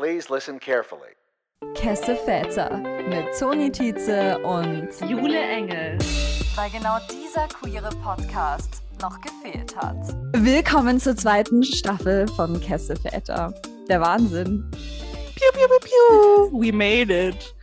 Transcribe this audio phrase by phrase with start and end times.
[0.00, 1.12] Please listen carefully.
[1.74, 2.78] Kesse Väter
[3.10, 5.98] mit Toni Tietze und Jule Engel.
[6.54, 9.98] Weil genau dieser queere Podcast noch gefehlt hat.
[10.32, 13.52] Willkommen zur zweiten Staffel von Kesse Väter.
[13.90, 14.70] Der Wahnsinn.
[14.70, 16.62] Piu, piu, piu, piu.
[16.62, 17.54] We made it.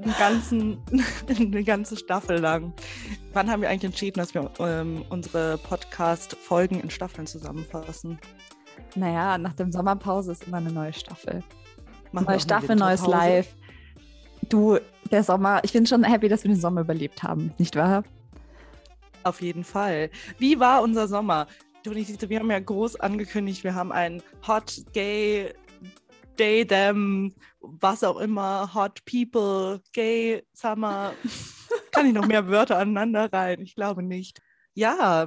[0.00, 0.82] Den ganzen,
[1.28, 2.72] eine ganze Staffel lang.
[3.34, 8.18] Wann haben wir eigentlich entschieden, dass wir ähm, unsere Podcast-Folgen in Staffeln zusammenfassen?
[8.96, 11.44] Naja, nach der Sommerpause ist immer eine neue Staffel.
[12.12, 13.54] Machen Neue Staffel, neues Live.
[14.48, 14.78] Du,
[15.10, 18.04] der Sommer, ich bin schon happy, dass wir den Sommer überlebt haben, nicht wahr?
[19.24, 20.10] Auf jeden Fall.
[20.38, 21.46] Wie war unser Sommer?
[21.84, 25.52] Wir haben ja groß angekündigt, wir haben ein Hot Gay
[26.38, 31.12] Day Them, was auch immer, Hot People, Gay Summer.
[31.92, 33.60] Kann ich noch mehr Wörter aneinander rein?
[33.60, 34.40] Ich glaube nicht.
[34.74, 35.26] Ja,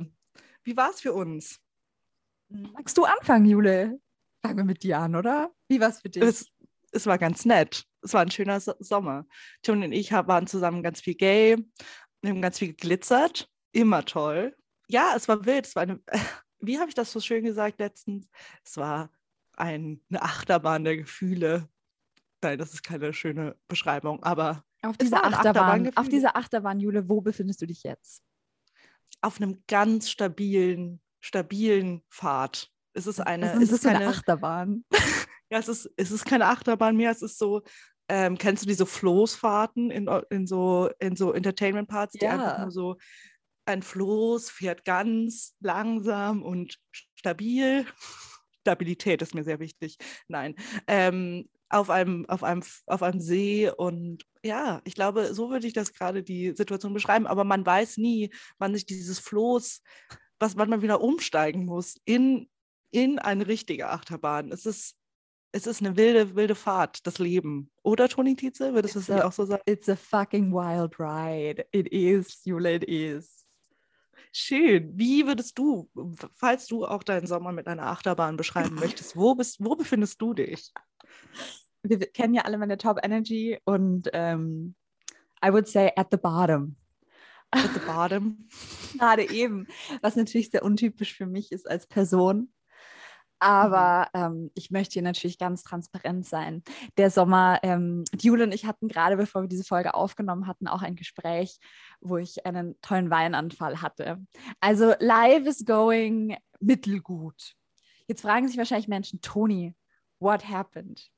[0.64, 1.60] wie war es für uns?
[2.50, 4.00] Magst du anfangen, Jule?
[4.42, 5.52] Fangen wir mit dir an, oder?
[5.68, 6.24] Wie war es für dich?
[6.24, 6.48] Es,
[6.92, 7.86] es war ganz nett.
[8.02, 9.26] Es war ein schöner so Sommer.
[9.62, 11.58] Tim und ich waren zusammen ganz viel gay,
[12.22, 13.50] wir haben ganz viel geglitzert.
[13.72, 14.56] Immer toll.
[14.88, 15.66] Ja, es war wild.
[15.66, 16.02] Es war eine,
[16.60, 18.30] wie habe ich das so schön gesagt letztens?
[18.64, 19.12] Es war
[19.56, 21.68] ein, eine Achterbahn der Gefühle.
[22.42, 27.08] Nein, das ist keine schöne Beschreibung, aber auf dieser Achterbahn, Achterbahn auf dieser Achterbahn, Jule,
[27.08, 28.24] wo befindest du dich jetzt?
[29.22, 32.72] Auf einem ganz stabilen, stabilen Pfad.
[32.94, 34.86] Es ist eine, es ist, es ist keine eine Achterbahn.
[35.54, 37.62] Ja, es ist, es ist keine Achterbahn mehr, es ist so,
[38.08, 42.32] ähm, kennst du diese Floßfahrten in, in so, in so Entertainment-Parts, die ja.
[42.32, 42.96] einfach nur so,
[43.66, 46.78] ein Floß fährt ganz langsam und
[47.16, 47.86] stabil.
[48.62, 49.98] Stabilität ist mir sehr wichtig.
[50.28, 50.56] Nein.
[50.88, 55.74] Ähm, auf einem, auf, einem, auf einem See und ja, ich glaube, so würde ich
[55.74, 59.82] das gerade die Situation beschreiben, aber man weiß nie, wann sich dieses Floß,
[60.40, 62.50] was wann man wieder umsteigen muss in,
[62.92, 64.52] in eine richtige Achterbahn.
[64.52, 64.96] Es ist
[65.54, 67.70] es ist eine wilde, wilde Fahrt, das Leben.
[67.84, 68.74] Oder, Toni Tietze?
[68.74, 69.62] Würdest du es auch so sagen?
[69.66, 71.66] It's a fucking wild ride.
[71.72, 73.46] It is, Jule, it is.
[74.32, 74.98] Schön.
[74.98, 75.90] Wie würdest du,
[76.36, 80.34] falls du auch deinen Sommer mit einer Achterbahn beschreiben möchtest, wo, bist, wo befindest du
[80.34, 80.72] dich?
[81.84, 84.76] Wir kennen ja alle meine Top Energy und ähm,
[85.44, 86.78] I would say at the bottom.
[87.50, 88.48] At the bottom.
[88.98, 89.68] Gerade eben,
[90.02, 92.54] was natürlich sehr untypisch für mich ist als Person.
[93.42, 94.22] Aber mhm.
[94.22, 96.64] ähm, ich möchte hier natürlich ganz transparent sein.
[96.98, 100.84] Der Sommer, ähm, Jule und ich hatten gerade, bevor wir diese Folge aufgenommen hatten, auch
[100.84, 101.58] ein Gespräch,
[102.00, 104.24] wo ich einen tollen Weinanfall hatte.
[104.60, 107.56] Also live is going mittelgut.
[108.08, 109.74] Jetzt fragen sich wahrscheinlich Menschen, Toni,
[110.20, 111.10] what happened?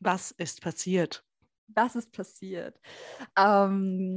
[0.00, 1.22] Was ist passiert?
[1.68, 2.80] Was ist passiert?
[3.38, 4.16] Um,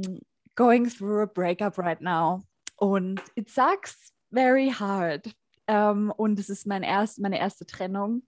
[0.54, 2.42] going through a breakup right now.
[2.76, 5.34] Und it sucks very hard.
[5.66, 8.22] Ähm, und es ist mein erst, meine erste Trennung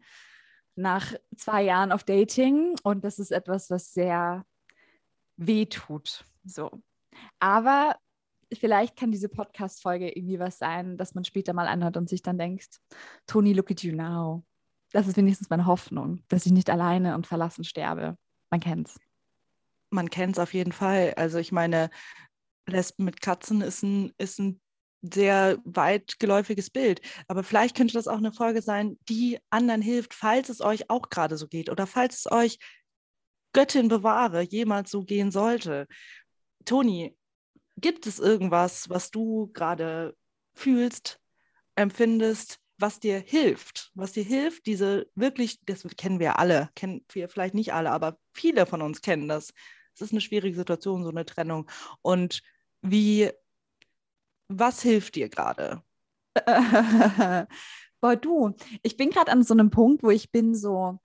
[0.75, 2.77] nach zwei Jahren auf Dating.
[2.83, 4.45] Und das ist etwas, was sehr
[5.37, 6.25] weh tut.
[6.45, 6.71] So.
[7.39, 7.97] Aber
[8.53, 12.39] vielleicht kann diese Podcast-Folge irgendwie was sein, dass man später mal anhört und sich dann
[12.39, 12.81] denkt,
[13.27, 14.45] Toni, look at you now.
[14.93, 18.17] Das ist wenigstens meine Hoffnung, dass ich nicht alleine und verlassen sterbe.
[18.51, 18.99] Man kennt's.
[19.91, 21.15] Man kennt es auf jeden Fall.
[21.17, 21.91] Also ich meine,
[22.67, 24.61] Lesben mit Katzen ist ein, ist ein
[25.03, 27.01] sehr weitgeläufiges Bild.
[27.29, 31.11] Aber vielleicht könnte das auch eine Folge sein, die anderen hilft, falls es euch auch
[31.11, 32.59] gerade so geht oder falls es euch
[33.53, 35.87] Göttin bewahre, jemals so gehen sollte.
[36.65, 37.17] Toni,
[37.77, 40.17] gibt es irgendwas, was du gerade
[40.55, 41.21] fühlst,
[41.75, 47.29] empfindest, was dir hilft, was dir hilft, diese wirklich, das kennen wir alle, kennen wir
[47.29, 49.53] vielleicht nicht alle, aber viele von uns kennen das.
[49.95, 51.71] Es ist eine schwierige Situation, so eine Trennung.
[52.03, 52.43] Und
[52.83, 53.31] wie
[54.49, 55.83] was hilft dir gerade?
[58.01, 60.99] Boah, du, ich bin gerade an so einem Punkt, wo ich bin so,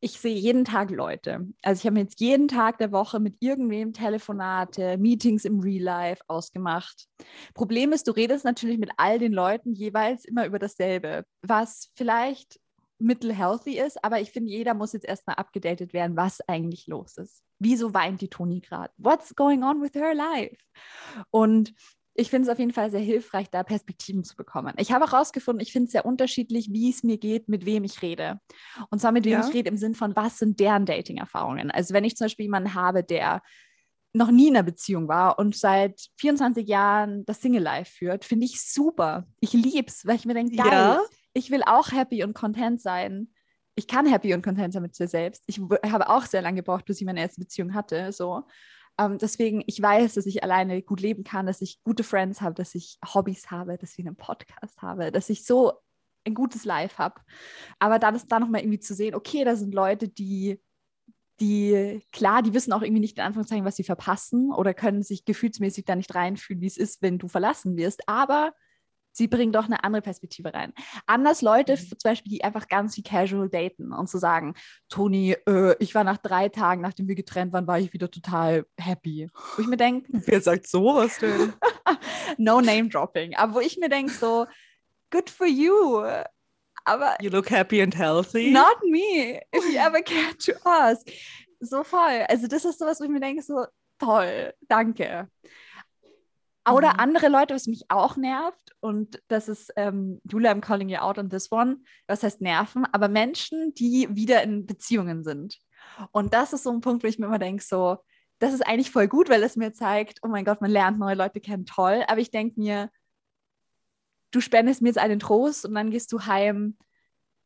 [0.00, 1.46] ich sehe jeden Tag Leute.
[1.62, 6.22] Also ich habe jetzt jeden Tag der Woche mit irgendwem Telefonate, Meetings im Real Life
[6.28, 7.06] ausgemacht.
[7.54, 12.60] Problem ist, du redest natürlich mit all den Leuten jeweils immer über dasselbe, was vielleicht
[13.00, 17.42] mittel-healthy ist, aber ich finde, jeder muss jetzt erstmal abgedatet werden, was eigentlich los ist.
[17.58, 18.92] Wieso weint die Toni gerade?
[18.98, 20.56] What's going on with her life?
[21.30, 21.74] Und
[22.20, 24.74] ich finde es auf jeden Fall sehr hilfreich, da Perspektiven zu bekommen.
[24.76, 27.82] Ich habe auch herausgefunden, ich finde es sehr unterschiedlich, wie es mir geht, mit wem
[27.82, 28.40] ich rede.
[28.90, 29.48] Und zwar mit wem ja.
[29.48, 31.70] ich rede im Sinn von, was sind deren Dating-Erfahrungen.
[31.70, 33.42] Also wenn ich zum Beispiel jemanden habe, der
[34.12, 38.60] noch nie in einer Beziehung war und seit 24 Jahren das Single-Life führt, finde ich
[38.60, 39.26] super.
[39.40, 41.00] Ich liebe es, weil ich mir denke, geil, ja.
[41.32, 43.28] ich will auch happy und content sein.
[43.76, 45.42] Ich kann happy und content sein mit mir selbst.
[45.46, 48.12] Ich habe auch sehr lange gebraucht, bis ich meine erste Beziehung hatte.
[48.12, 48.42] So.
[48.98, 52.54] Ähm, deswegen, ich weiß, dass ich alleine gut leben kann, dass ich gute Friends habe,
[52.54, 55.72] dass ich Hobbys habe, dass ich einen Podcast habe, dass ich so
[56.24, 57.20] ein gutes Life habe.
[57.78, 60.60] Aber dann ist da nochmal irgendwie zu sehen, okay, da sind Leute, die,
[61.40, 65.24] die, klar, die wissen auch irgendwie nicht in Anführungszeichen, was sie verpassen oder können sich
[65.24, 68.06] gefühlsmäßig da nicht reinfühlen, wie es ist, wenn du verlassen wirst.
[68.08, 68.52] Aber
[69.12, 70.72] sie bringen doch eine andere Perspektive rein.
[71.06, 71.78] Anders Leute, mhm.
[71.78, 74.54] zum Beispiel, die einfach ganz wie casual daten und zu so sagen,
[74.88, 78.66] Toni, äh, ich war nach drei Tagen, nachdem wir getrennt waren, war ich wieder total
[78.78, 79.28] happy.
[79.56, 81.52] Wo ich mir denke, wer sagt sowas denn?
[82.38, 83.34] no name dropping.
[83.36, 84.46] Aber wo ich mir denke, so,
[85.10, 86.02] good for you.
[86.84, 88.50] Aber you look happy and healthy.
[88.50, 89.40] Not me.
[89.54, 91.08] If you ever care to ask.
[91.60, 92.24] So voll.
[92.28, 93.66] Also das ist sowas, wo ich mir denke, so
[93.98, 95.28] toll, danke.
[96.72, 97.00] Oder mhm.
[97.00, 101.18] andere Leute, was mich auch nervt, und das ist, ähm, Julia, I'm calling you out
[101.18, 105.58] on this one, was heißt nerven, aber Menschen, die wieder in Beziehungen sind.
[106.12, 107.98] Und das ist so ein Punkt, wo ich mir immer denke, so,
[108.38, 111.14] das ist eigentlich voll gut, weil es mir zeigt, oh mein Gott, man lernt neue
[111.14, 112.04] Leute kennen, toll.
[112.08, 112.90] Aber ich denke mir,
[114.30, 116.78] du spendest mir jetzt einen Trost und dann gehst du heim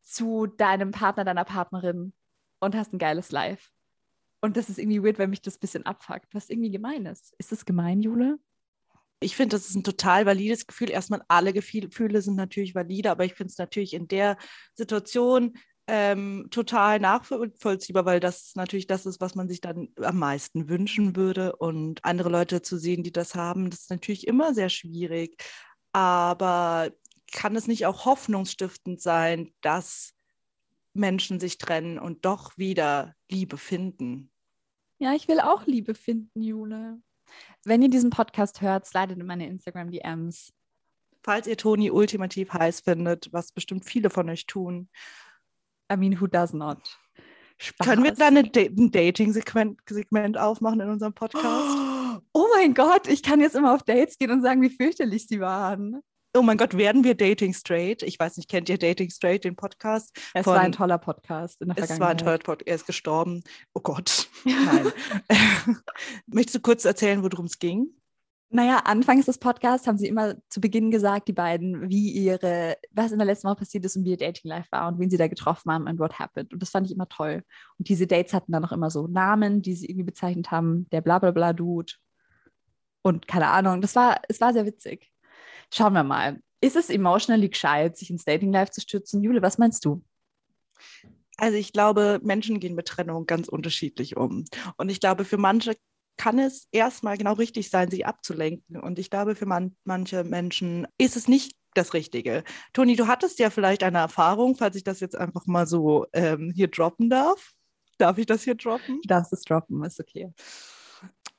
[0.01, 2.13] zu deinem Partner, deiner Partnerin
[2.59, 3.71] und hast ein geiles Life.
[4.41, 7.33] Und das ist irgendwie weird, wenn mich das ein bisschen abfuckt, was irgendwie gemein ist.
[7.39, 8.39] Ist das gemein, Jule?
[9.19, 10.89] Ich finde, das ist ein total valides Gefühl.
[10.89, 14.37] Erstmal alle Gefühle sind natürlich valide, aber ich finde es natürlich in der
[14.73, 15.57] Situation
[15.87, 21.15] ähm, total nachvollziehbar, weil das natürlich das ist, was man sich dann am meisten wünschen
[21.15, 21.55] würde.
[21.55, 25.41] Und andere Leute zu sehen, die das haben, das ist natürlich immer sehr schwierig.
[25.91, 26.91] Aber
[27.31, 30.13] kann es nicht auch hoffnungsstiftend sein, dass
[30.93, 34.31] Menschen sich trennen und doch wieder Liebe finden?
[34.97, 37.01] Ja, ich will auch Liebe finden, Jule.
[37.67, 40.53] Wenn ihr diesen Podcast hört, slidet in meine Instagram-DMs.
[41.23, 44.87] Falls ihr Toni ultimativ heiß findet, was bestimmt viele von euch tun,
[45.91, 46.77] I mean, who does not?
[47.57, 47.87] Spaß.
[47.87, 51.77] Können wir da eine da ein Dating-Segment aufmachen in unserem Podcast?
[52.31, 55.41] Oh mein Gott, ich kann jetzt immer auf Dates gehen und sagen, wie fürchterlich sie
[55.41, 56.01] waren.
[56.35, 58.03] Oh mein Gott, werden wir Dating Straight?
[58.03, 60.13] Ich weiß nicht, kennt ihr Dating Straight, den Podcast?
[60.33, 61.95] Es von, war ein toller Podcast in der Vergangenheit.
[61.95, 63.41] Es war ein toller Podcast, er ist gestorben.
[63.73, 64.91] Oh Gott, nein.
[66.27, 67.87] Möchtest du kurz erzählen, worum es ging?
[68.49, 73.13] Naja, anfangs des Podcasts haben sie immer zu Beginn gesagt, die beiden, wie ihre, was
[73.13, 75.17] in der letzten Woche passiert ist und wie ihr Dating Life war und wen sie
[75.17, 76.51] da getroffen haben und what happened.
[76.51, 77.43] Und das fand ich immer toll.
[77.79, 80.99] Und diese Dates hatten dann auch immer so Namen, die sie irgendwie bezeichnet haben, der
[80.99, 81.93] blablabla Dude.
[83.03, 85.14] Und keine Ahnung, das war, es war sehr witzig.
[85.75, 86.39] Schauen wir mal.
[86.61, 89.21] Ist es emotionally gescheit, sich ins Dating Life zu stürzen?
[89.21, 90.01] Jule, was meinst du?
[91.35, 94.45] Also ich glaube, Menschen gehen mit Trennung ganz unterschiedlich um.
[94.77, 95.75] Und ich glaube, für manche
[96.15, 98.79] kann es erstmal genau richtig sein, sie abzulenken.
[98.79, 102.45] Und ich glaube, für man, manche Menschen ist es nicht das Richtige.
[102.71, 106.53] Toni, du hattest ja vielleicht eine Erfahrung, falls ich das jetzt einfach mal so ähm,
[106.55, 107.51] hier droppen darf.
[107.97, 109.01] Darf ich das hier droppen?
[109.01, 110.31] Du darfst es droppen, ist okay.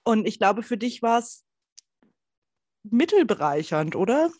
[0.04, 1.45] Und ich glaube, für dich war es
[2.90, 4.30] mittelbereichernd, oder?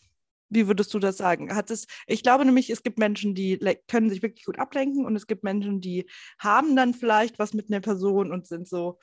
[0.48, 1.54] Wie würdest du das sagen?
[1.54, 3.58] Hat es, ich glaube nämlich, es gibt Menschen, die
[3.88, 6.08] können sich wirklich gut ablenken und es gibt Menschen, die
[6.38, 8.98] haben dann vielleicht was mit einer Person und sind so,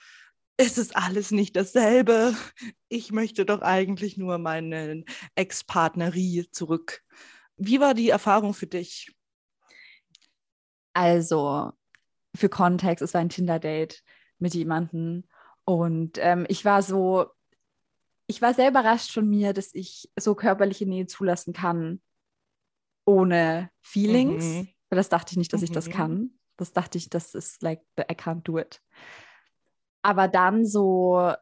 [0.56, 2.36] es ist alles nicht dasselbe.
[2.88, 5.06] Ich möchte doch eigentlich nur meinen
[5.36, 7.02] Ex-Partnerie zurück.
[7.58, 9.12] Wie war die Erfahrung für dich?
[10.94, 11.72] Also,
[12.36, 14.04] für Kontext, es war ein Tinder-Date
[14.38, 15.24] mit jemandem
[15.66, 17.28] und ähm, ich war so,
[18.28, 22.02] ich war sehr überrascht von mir, dass ich so körperliche Nähe zulassen kann,
[23.06, 24.46] ohne Feelings.
[24.46, 24.70] Mhm.
[24.90, 25.66] Weil das dachte ich nicht, dass mhm.
[25.66, 25.92] ich das mhm.
[25.92, 26.32] kann.
[26.58, 28.80] Das dachte ich, das ist like, I can't do it
[30.04, 31.34] aber dann so,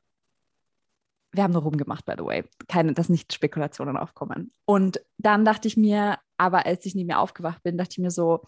[1.34, 4.54] wir haben nur rumgemacht, by the way, keine, dass nicht Spekulationen aufkommen.
[4.66, 8.12] Und dann dachte ich mir, aber als ich neben mir aufgewacht bin, dachte ich mir
[8.12, 8.42] so,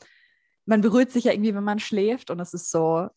[0.65, 3.09] man berührt sich ja irgendwie, wenn man schläft und es ist so,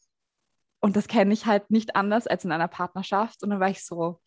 [0.80, 3.42] und das kenne ich halt nicht anders als in einer Partnerschaft.
[3.42, 4.20] Und dann war ich so,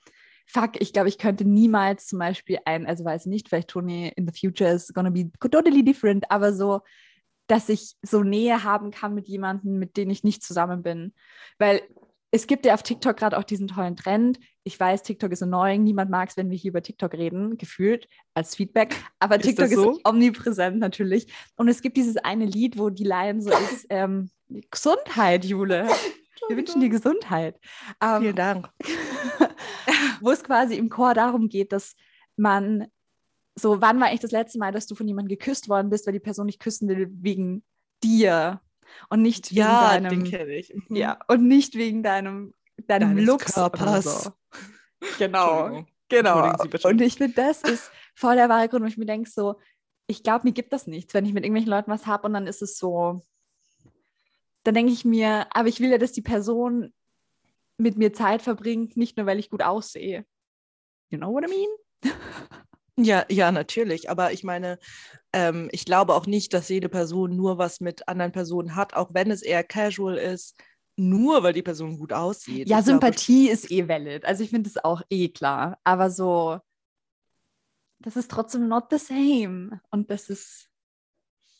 [0.50, 4.28] fuck, ich glaube, ich könnte niemals zum Beispiel ein, also weiß nicht, vielleicht Tony in
[4.28, 6.82] the future is gonna be totally different, aber so,
[7.48, 11.14] dass ich so Nähe haben kann mit jemandem, mit dem ich nicht zusammen bin.
[11.60, 11.82] Weil
[12.32, 14.40] es gibt ja auf TikTok gerade auch diesen tollen Trend.
[14.64, 15.84] Ich weiß, TikTok ist annoying.
[15.84, 18.96] Niemand mag es, wenn wir hier über TikTok reden, gefühlt als Feedback.
[19.20, 19.92] Aber ist TikTok so?
[19.92, 21.32] ist omnipräsent natürlich.
[21.56, 24.30] Und es gibt dieses eine Lied, wo die Line so ist: ähm,
[24.70, 25.88] Gesundheit, Jule.
[26.48, 27.60] Wir wünschen dir Gesundheit.
[28.02, 28.70] Ähm, Vielen Dank.
[30.22, 31.96] wo es quasi im Chor darum geht, dass
[32.36, 32.88] man
[33.56, 36.14] so, wann war eigentlich das letzte Mal, dass du von jemandem geküsst worden bist, weil
[36.14, 37.64] die Person nicht küssen will wegen
[38.04, 38.62] dir?
[39.10, 40.74] und nicht wegen ja, deinem, den kenne ich.
[40.74, 40.96] Mhm.
[40.96, 42.54] Ja, und nicht wegen deinem,
[42.88, 44.24] deinem Deines Looks Körpers.
[44.26, 44.32] So.
[45.18, 46.54] Genau, genau.
[46.84, 49.60] Und ich finde, das ist voll der wahre Grund, wo ich mir denke, so,
[50.08, 52.48] ich glaube, mir gibt das nichts, wenn ich mit irgendwelchen Leuten was habe und dann
[52.48, 53.22] ist es so,
[54.64, 56.94] dann denke ich mir, aber ich will ja, dass die Person
[57.80, 60.26] mit mir Zeit verbringt, nicht nur, weil ich gut aussehe.
[61.10, 62.14] You know what I mean?
[63.02, 64.10] Ja, ja, natürlich.
[64.10, 64.78] Aber ich meine,
[65.32, 69.14] ähm, ich glaube auch nicht, dass jede Person nur was mit anderen Personen hat, auch
[69.14, 70.58] wenn es eher casual ist,
[70.98, 72.68] nur weil die Person gut aussieht.
[72.68, 74.26] Ja, Ich Sympathie ist eh valid.
[74.26, 75.80] Also ich finde das auch eh klar.
[75.86, 76.60] Aber so,
[78.00, 79.80] das ist trotzdem not the same.
[79.92, 80.70] Und das ist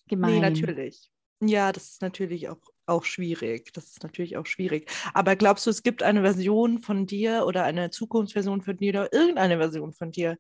[0.08, 0.34] gemein.
[0.34, 1.10] Nee, natürlich.
[1.42, 2.60] Ja, das ist natürlich auch,
[2.90, 3.72] auch schwierig.
[3.74, 4.92] Das ist natürlich auch schwierig.
[5.14, 9.14] Aber glaubst du, es gibt eine Version von dir oder eine Zukunftsversion von dir oder
[9.14, 10.38] irgendeine Version von dir,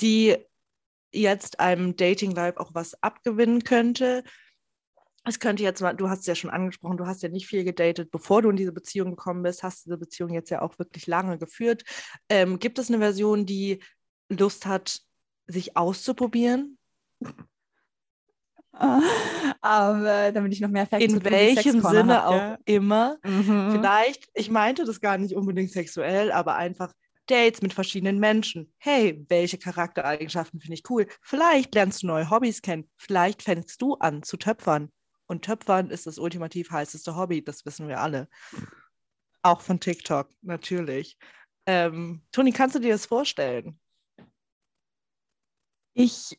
[0.00, 0.36] die
[1.12, 4.22] jetzt einem Dating Life auch was abgewinnen könnte?
[5.24, 7.64] Es könnte jetzt mal, du hast es ja schon angesprochen, du hast ja nicht viel
[7.64, 11.06] gedatet, bevor du in diese Beziehung gekommen bist, hast diese Beziehung jetzt ja auch wirklich
[11.06, 11.84] lange geführt.
[12.28, 13.82] Ähm, gibt es eine Version, die
[14.28, 15.00] Lust hat,
[15.46, 16.78] sich auszuprobieren?
[19.60, 22.58] Aber damit ich noch mehr Facts In welchem Sinne hab, auch ja.
[22.64, 23.18] immer.
[23.24, 23.72] Mhm.
[23.72, 26.92] Vielleicht, ich meinte das gar nicht unbedingt sexuell, aber einfach
[27.26, 28.72] Dates mit verschiedenen Menschen.
[28.78, 31.06] Hey, welche Charaktereigenschaften finde ich cool?
[31.22, 32.88] Vielleicht lernst du neue Hobbys kennen.
[32.96, 34.90] Vielleicht fängst du an zu töpfern.
[35.26, 38.28] Und Töpfern ist das ultimativ heißeste Hobby, das wissen wir alle.
[39.42, 41.18] Auch von TikTok, natürlich.
[41.66, 43.78] Ähm, Toni, kannst du dir das vorstellen?
[45.92, 46.38] Ich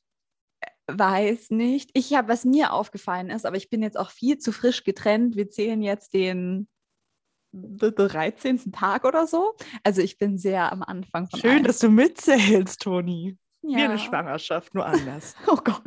[0.97, 1.91] weiß nicht.
[1.93, 5.35] Ich habe, was mir aufgefallen ist, aber ich bin jetzt auch viel zu frisch getrennt.
[5.35, 6.67] Wir zählen jetzt den
[7.51, 8.71] 13.
[8.71, 9.55] Tag oder so.
[9.83, 11.63] Also ich bin sehr am Anfang von Schön, allem.
[11.63, 13.37] dass du mitzählst, Toni.
[13.61, 13.85] Wie ja.
[13.85, 15.35] eine Schwangerschaft, nur anders.
[15.47, 15.81] Oh Gott.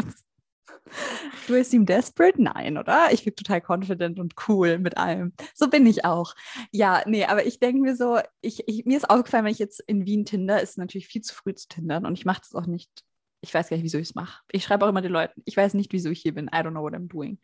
[1.46, 2.42] Du bist ihm desperate?
[2.42, 3.12] Nein, oder?
[3.12, 5.32] Ich bin total confident und cool mit allem.
[5.54, 6.34] So bin ich auch.
[6.70, 9.80] Ja, nee, aber ich denke mir so, ich, ich, mir ist aufgefallen, wenn ich jetzt
[9.86, 12.54] in Wien Tinder, ist es natürlich viel zu früh zu tindern und ich mache das
[12.54, 13.04] auch nicht.
[13.42, 14.42] Ich weiß gar nicht, wieso ich es mache.
[14.50, 16.46] Ich schreibe auch immer den Leuten, ich weiß nicht, wieso ich hier bin.
[16.46, 17.38] I don't know what I'm doing.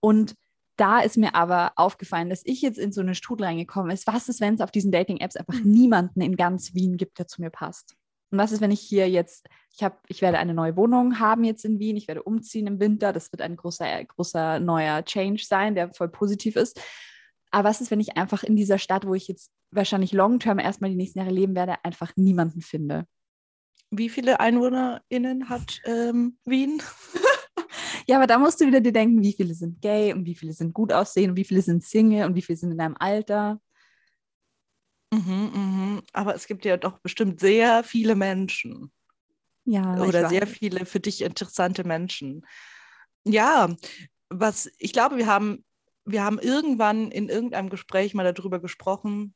[0.00, 0.36] Und
[0.76, 4.06] da ist mir aber aufgefallen, dass ich jetzt in so eine Strudel reingekommen ist.
[4.06, 7.40] Was ist, wenn es auf diesen Dating-Apps einfach niemanden in ganz Wien gibt, der zu
[7.40, 7.96] mir passt?
[8.30, 11.44] Und was ist, wenn ich hier jetzt, ich habe, ich werde eine neue Wohnung haben
[11.44, 15.44] jetzt in Wien, ich werde umziehen im Winter, das wird ein großer, großer neuer Change
[15.44, 16.80] sein, der voll positiv ist.
[17.50, 20.90] Aber was ist, wenn ich einfach in dieser Stadt, wo ich jetzt wahrscheinlich long-term erstmal
[20.90, 23.06] die nächsten Jahre leben werde, einfach niemanden finde?
[23.90, 26.82] Wie viele EinwohnerInnen hat ähm, Wien?
[28.06, 30.52] Ja, aber da musst du wieder dir denken, wie viele sind gay und wie viele
[30.52, 33.60] sind gut aussehen und wie viele sind Single und wie viele sind in deinem Alter.
[35.12, 36.02] Mhm, mhm.
[36.12, 38.92] Aber es gibt ja doch bestimmt sehr viele Menschen
[39.64, 42.46] Ja, oder sehr viele für dich interessante Menschen.
[43.24, 43.68] Ja,
[44.30, 45.64] was ich glaube, wir haben,
[46.04, 49.34] wir haben irgendwann in irgendeinem Gespräch mal darüber gesprochen,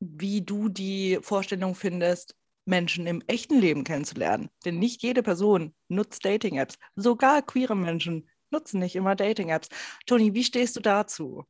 [0.00, 2.36] wie du die Vorstellung findest,
[2.70, 4.48] Menschen im echten Leben kennenzulernen.
[4.64, 6.78] Denn nicht jede Person nutzt Dating-Apps.
[6.96, 9.68] Sogar queere Menschen nutzen nicht immer Dating-Apps.
[10.06, 11.44] Toni, wie stehst du dazu?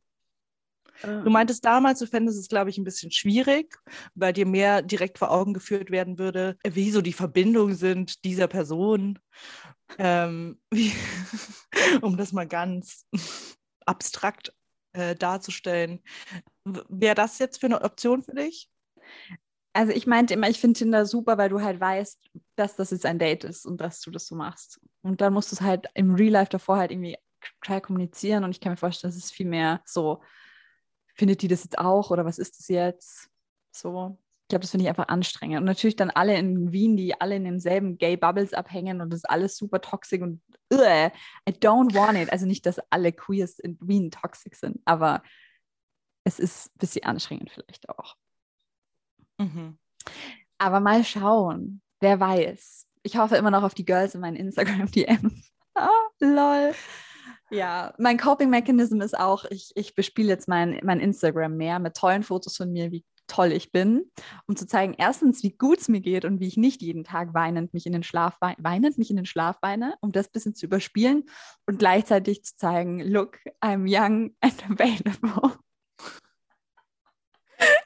[1.03, 3.79] Du meintest damals, du fändest es, glaube ich, ein bisschen schwierig,
[4.15, 8.49] weil dir mehr direkt vor Augen geführt werden würde, wie so die Verbindungen sind dieser
[8.49, 9.19] Person.
[9.99, 10.93] Ähm, wie,
[12.03, 13.07] um das mal ganz
[13.87, 14.53] abstrakt
[14.93, 16.01] äh, darzustellen.
[16.65, 18.71] Wäre das jetzt für eine Option für dich?
[19.73, 22.21] Also ich meinte immer, ich finde Tinder super, weil du halt weißt,
[22.57, 24.81] dass das jetzt ein Date ist und dass du das so machst.
[25.03, 27.17] Und dann musst du es halt im Real Life davor halt irgendwie
[27.61, 30.23] klar kommunizieren und ich kann mir vorstellen, dass es viel mehr so,
[31.15, 33.31] findet die das jetzt auch oder was ist das jetzt?
[33.73, 34.19] So.
[34.43, 35.59] Ich glaube, das finde ich einfach anstrengend.
[35.59, 39.21] Und natürlich dann alle in Wien, die alle in denselben Gay Bubbles abhängen und das
[39.21, 41.13] ist alles super toxisch und ugh,
[41.49, 42.33] I don't want it.
[42.33, 45.23] Also nicht, dass alle Queers in Wien toxisch sind, aber
[46.25, 48.17] es ist ein bisschen anstrengend vielleicht auch.
[49.41, 49.79] Mhm.
[50.59, 51.81] Aber mal schauen.
[52.01, 52.87] Wer weiß.
[53.03, 55.53] Ich hoffe immer noch auf die Girls in meinen Instagram-DMs.
[55.75, 55.89] ah,
[56.21, 56.73] lol.
[57.51, 62.23] Ja, mein Coping-Mechanism ist auch, ich, ich bespiele jetzt mein, mein Instagram mehr mit tollen
[62.23, 64.11] Fotos von mir, wie toll ich bin,
[64.47, 67.33] um zu zeigen, erstens, wie gut es mir geht und wie ich nicht jeden Tag
[67.33, 70.33] weinend mich in den Schlaf wei- weinend mich in den Schlaf weine, um das ein
[70.33, 71.25] bisschen zu überspielen
[71.67, 75.59] und gleichzeitig zu zeigen, look, I'm young and available.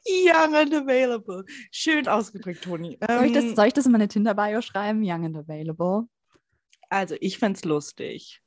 [0.06, 1.44] Young and available.
[1.70, 2.99] Schön ausgedrückt, Toni.
[3.08, 5.00] Soll ich das, Ähm, soll ich das in meine Tinder-Bio schreiben?
[5.02, 6.08] Young and available.
[6.90, 8.40] also, ich fände es lustig.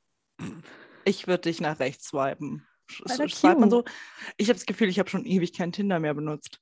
[1.05, 2.65] Ich würde dich nach rechts swipen.
[3.05, 3.83] Alter, S- Swipe man so?
[4.37, 6.59] Ich habe das Gefühl, ich habe schon ewig kein Tinder mehr benutzt.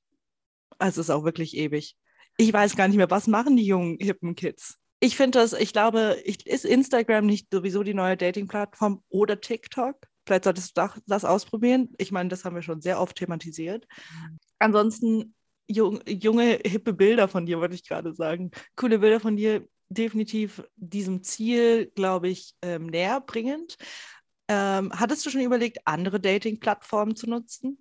[0.78, 1.96] Also, es ist auch wirklich ewig.
[2.38, 4.78] Ich weiß gar nicht mehr, was machen die jungen, hippen Kids?
[5.00, 9.96] Ich finde das, ich glaube, ich, ist Instagram nicht sowieso die neue Dating-Plattform oder TikTok?
[10.26, 11.94] Vielleicht solltest du das, das ausprobieren.
[11.98, 13.86] Ich meine, das haben wir schon sehr oft thematisiert.
[14.58, 15.34] Ansonsten
[15.68, 18.50] jung, junge, hippe Bilder von dir, wollte ich gerade sagen.
[18.76, 23.76] Coole Bilder von dir, definitiv diesem Ziel, glaube ich, ähm, näher bringend.
[24.48, 27.78] Ähm, hattest du schon überlegt, andere Dating-Plattformen zu nutzen?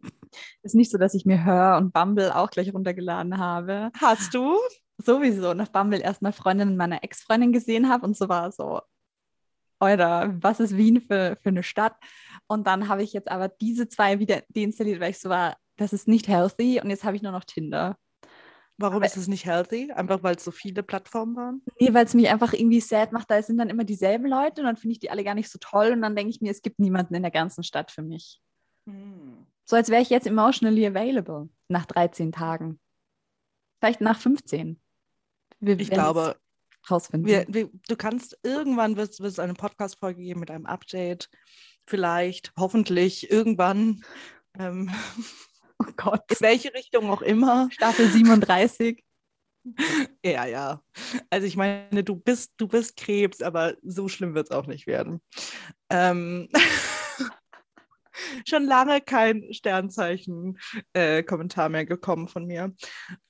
[0.64, 3.92] Ist nicht so, dass ich mir Hör und Bumble auch gleich runtergeladen habe.
[4.00, 4.58] Hast du?
[4.98, 8.82] sowieso nach Bumble erstmal Freundinnen meiner Ex-Freundin gesehen habe und so war so,
[9.80, 11.96] oder was ist Wien für, für eine Stadt?
[12.48, 15.94] Und dann habe ich jetzt aber diese zwei wieder deinstalliert, weil ich so war, das
[15.94, 17.98] ist nicht healthy und jetzt habe ich nur noch Tinder.
[18.78, 19.92] Warum aber, ist es nicht healthy?
[19.92, 21.62] Einfach weil es so viele Plattformen waren?
[21.80, 23.32] Nee, weil es mich einfach irgendwie sad macht.
[23.32, 25.58] Da sind dann immer dieselben Leute und dann finde ich die alle gar nicht so
[25.62, 28.42] toll und dann denke ich mir, es gibt niemanden in der ganzen Stadt für mich.
[28.86, 29.46] Hm.
[29.64, 32.80] So als wäre ich jetzt emotionally available nach 13 Tagen.
[33.80, 34.80] Vielleicht nach 15.
[35.60, 36.36] Wir ich glaube,
[36.90, 37.28] rausfinden.
[37.28, 41.30] Wir, wir, du kannst irgendwann wird es eine Podcast-Folge geben mit einem Update.
[41.88, 44.02] Vielleicht, hoffentlich, irgendwann.
[44.58, 44.92] Ähm,
[45.88, 46.32] oh Gott.
[46.32, 47.70] In welche Richtung auch immer.
[47.72, 49.02] Staffel 37.
[50.24, 50.84] Ja, ja.
[51.32, 54.86] Also ich meine, du bist, du bist Krebs, aber so schlimm wird es auch nicht
[54.86, 55.24] werden.
[55.90, 56.50] Ähm
[58.48, 62.74] schon lange kein Sternzeichen-Kommentar äh, mehr gekommen von mir.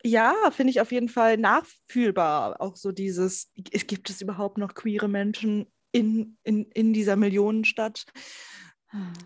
[0.04, 2.62] Ja, finde ich auf jeden Fall nachfühlbar.
[2.62, 8.06] Auch so dieses, es gibt es überhaupt noch queere Menschen in, in, in dieser Millionenstadt?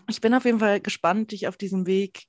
[0.07, 2.23] Ich bin auf jeden Fall gespannt, dich auf diesem Weg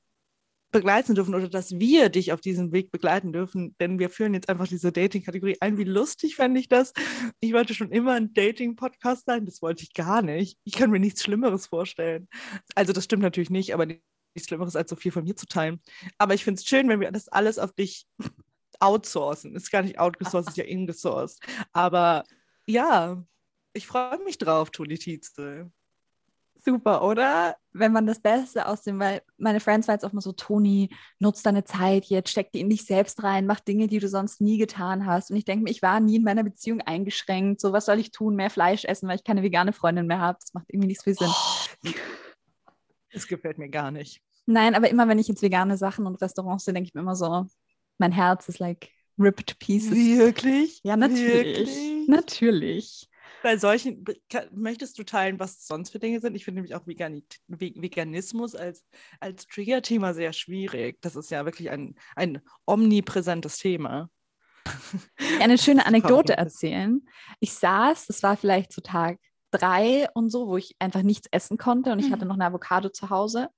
[0.70, 4.48] begleiten dürfen oder dass wir dich auf diesem Weg begleiten dürfen, denn wir führen jetzt
[4.48, 5.78] einfach diese Dating-Kategorie ein.
[5.78, 6.92] Wie lustig fände ich das?
[7.40, 10.58] Ich wollte schon immer ein Dating-Podcast sein, das wollte ich gar nicht.
[10.64, 12.28] Ich kann mir nichts Schlimmeres vorstellen.
[12.74, 15.80] Also das stimmt natürlich nicht, aber nichts Schlimmeres als so viel von mir zu teilen.
[16.18, 18.06] Aber ich finde es schön, wenn wir das alles auf dich
[18.78, 19.54] outsourcen.
[19.56, 21.40] Ist gar nicht outgesourced, ist ja ingesourced.
[21.72, 22.24] Aber
[22.66, 23.24] ja,
[23.72, 25.70] ich freue mich drauf, Toni Tietze
[26.64, 27.56] super, oder?
[27.72, 30.90] Wenn man das Beste aus dem, weil meine Friends war jetzt auch mal so, Toni,
[31.18, 34.40] nutz deine Zeit jetzt, steck die in dich selbst rein, mach Dinge, die du sonst
[34.40, 35.30] nie getan hast.
[35.30, 37.60] Und ich denke mir, ich war nie in meiner Beziehung eingeschränkt.
[37.60, 38.36] So, was soll ich tun?
[38.36, 40.38] Mehr Fleisch essen, weil ich keine vegane Freundin mehr habe.
[40.40, 41.28] Das macht irgendwie nichts viel Sinn.
[41.30, 41.90] Oh,
[43.12, 44.20] das gefällt mir gar nicht.
[44.46, 47.16] Nein, aber immer wenn ich jetzt vegane Sachen und Restaurants sehe, denke ich mir immer
[47.16, 47.46] so,
[47.98, 49.92] mein Herz ist like ripped pieces.
[49.92, 50.80] Wirklich?
[50.82, 51.68] Ja, natürlich.
[51.68, 52.08] Wirklich?
[52.08, 53.09] Natürlich
[53.42, 54.04] bei solchen,
[54.52, 56.34] möchtest du teilen, was sonst für Dinge sind?
[56.34, 58.84] Ich finde nämlich auch Vegan, Veganismus als,
[59.18, 61.00] als Trigger-Thema sehr schwierig.
[61.00, 64.10] Das ist ja wirklich ein, ein omnipräsentes Thema.
[65.40, 67.02] Eine schöne Anekdote erzählen.
[67.40, 69.18] Ich saß, das war vielleicht zu Tag
[69.50, 72.28] drei und so, wo ich einfach nichts essen konnte und ich hatte mhm.
[72.28, 73.48] noch eine Avocado zu Hause.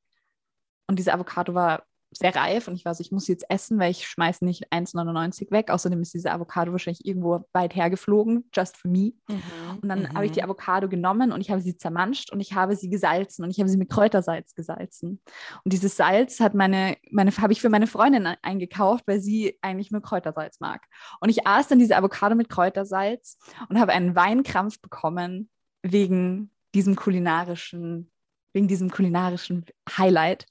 [0.86, 3.90] Und diese Avocado war sehr reif und ich war so, ich muss jetzt essen, weil
[3.90, 5.70] ich schmeiße nicht 1,99 weg.
[5.70, 9.12] Außerdem ist diese Avocado wahrscheinlich irgendwo weit hergeflogen, just for me.
[9.28, 9.42] Mhm,
[9.82, 10.14] und dann mhm.
[10.14, 13.44] habe ich die Avocado genommen und ich habe sie zermanscht und ich habe sie gesalzen
[13.44, 15.20] und ich habe sie mit Kräutersalz gesalzen.
[15.64, 19.90] Und dieses Salz hat meine, meine habe ich für meine Freundin eingekauft, weil sie eigentlich
[19.90, 20.82] nur Kräutersalz mag.
[21.20, 25.48] Und ich aß dann diese Avocado mit Kräutersalz und habe einen Weinkrampf bekommen
[25.82, 28.10] wegen diesem kulinarischen,
[28.52, 29.64] wegen diesem kulinarischen
[29.96, 30.46] Highlight.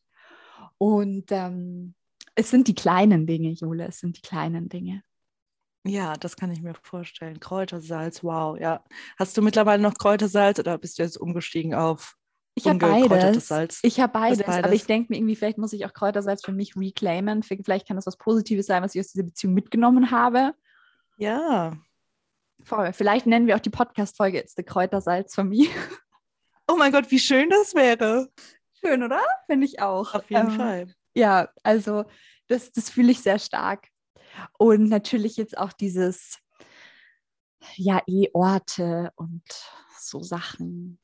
[0.81, 1.93] Und ähm,
[2.33, 5.03] es sind die kleinen Dinge, Jule, es sind die kleinen Dinge.
[5.85, 7.39] Ja, das kann ich mir vorstellen.
[7.39, 8.83] Kräutersalz, wow, ja.
[9.19, 12.17] Hast du mittlerweile noch Kräutersalz oder bist du jetzt umgestiegen auf
[12.55, 13.47] ich habe beides.
[13.47, 13.79] Salz?
[13.83, 16.51] Ich habe beides, beides, aber ich denke mir irgendwie, vielleicht muss ich auch Kräutersalz für
[16.51, 17.43] mich reclaimen.
[17.43, 20.55] Vielleicht kann das was Positives sein, was ich aus dieser Beziehung mitgenommen habe.
[21.17, 21.77] Ja.
[22.63, 22.91] Voll.
[22.93, 25.69] Vielleicht nennen wir auch die Podcast-Folge jetzt The Kräutersalz von mir.
[26.67, 28.29] Oh mein Gott, wie schön das wäre.
[28.83, 29.21] Schön, oder?
[29.47, 30.13] Finde ich auch.
[30.13, 30.93] Auf jeden ähm, Fall.
[31.13, 32.05] Ja, also
[32.47, 33.87] das, das fühle ich sehr stark.
[34.57, 36.39] Und natürlich jetzt auch dieses,
[37.75, 39.43] ja, eh Orte und
[39.99, 40.99] so Sachen.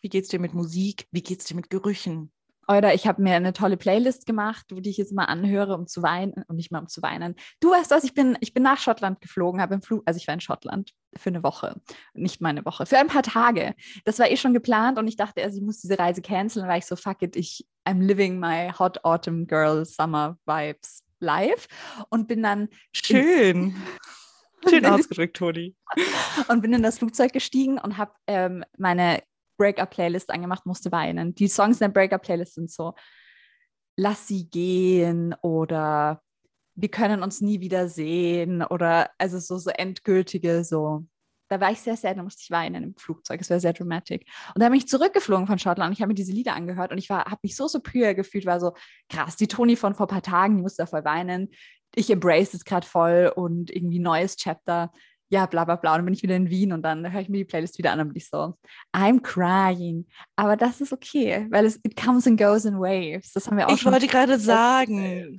[0.00, 1.06] Wie geht es dir mit Musik?
[1.10, 2.32] Wie geht es dir mit Gerüchen?
[2.68, 5.86] Oder ich habe mir eine tolle Playlist gemacht, wo die ich jetzt mal anhöre, um
[5.86, 7.34] zu weinen und nicht mal um zu weinen.
[7.60, 10.26] Du weißt was, ich bin, ich bin nach Schottland geflogen, habe im Flug, also ich
[10.26, 11.80] war in Schottland für eine Woche,
[12.14, 13.74] nicht mal eine Woche, für ein paar Tage.
[14.04, 16.68] Das war eh schon geplant und ich dachte, also ich muss diese Reise canceln.
[16.68, 21.66] War ich so, fuck it, ich, I'm living my Hot Autumn Girl Summer Vibes live
[22.10, 23.76] und bin dann schön.
[24.68, 25.76] Schön ausgedrückt, Toni.
[26.48, 29.22] und bin in das Flugzeug gestiegen und habe ähm, meine
[29.56, 31.32] Breakup-Playlist angemacht, musste weinen.
[31.34, 32.94] Die Songs in der Breakup-Playlist sind so,
[33.96, 36.22] lass sie gehen oder
[36.80, 41.04] wir können uns nie wieder sehen oder also so, so endgültige, so.
[41.48, 43.40] Da war ich sehr sad, da musste ich weinen im Flugzeug.
[43.40, 44.26] Es war sehr dramatic.
[44.54, 45.94] Und da bin ich zurückgeflogen von Schottland.
[45.94, 48.74] Ich habe mir diese Lieder angehört und ich habe mich so superior gefühlt, war so
[49.08, 49.36] krass.
[49.36, 51.48] Die Toni von vor ein paar Tagen, die musste da voll weinen.
[51.94, 54.92] Ich embrace es gerade voll und irgendwie neues Chapter
[55.30, 55.92] ja, bla bla bla.
[55.92, 57.92] Und dann bin ich wieder in Wien und dann höre ich mir die Playlist wieder
[57.92, 58.54] an und bin ich so,
[58.94, 60.06] I'm crying.
[60.36, 63.32] Aber das ist okay, weil es it comes and goes in waves.
[63.32, 63.92] Das haben wir auch ich schon.
[63.92, 65.38] Ich wollte gerade sagen,